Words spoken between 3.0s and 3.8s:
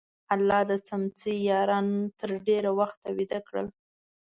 ویده کړل.